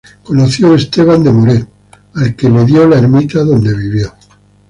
Conoció 0.23 0.73
Esteban 0.73 1.23
de 1.23 1.31
Muret, 1.31 1.67
al 2.15 2.35
que 2.35 2.49
dio 2.65 2.87
la 2.87 2.97
ermita 2.97 3.43
donde 3.43 3.77
vivió. 3.77 4.11